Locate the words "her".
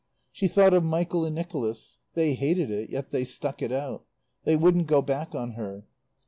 5.51-5.83